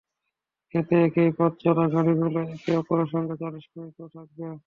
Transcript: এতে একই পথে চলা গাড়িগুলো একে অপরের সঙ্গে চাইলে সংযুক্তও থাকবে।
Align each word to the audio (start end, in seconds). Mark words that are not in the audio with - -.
এতে 0.73 0.95
একই 1.07 1.31
পথে 1.37 1.59
চলা 1.63 1.85
গাড়িগুলো 1.93 2.29
একে 2.45 2.71
অপরের 2.77 3.07
সঙ্গে 3.13 3.35
চাইলে 3.39 3.59
সংযুক্তও 3.65 4.07
থাকবে। 4.15 4.43